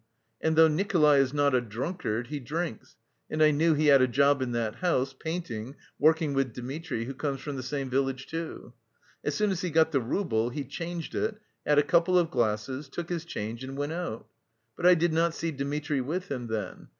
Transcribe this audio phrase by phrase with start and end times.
[0.41, 2.95] And though Nikolay is not a drunkard, he drinks,
[3.29, 7.13] and I knew he had a job in that house, painting work with Dmitri, who
[7.13, 8.73] comes from the same village, too.
[9.23, 12.89] As soon as he got the rouble he changed it, had a couple of glasses,
[12.89, 14.27] took his change and went out.
[14.75, 16.87] But I did not see Dmitri with him then.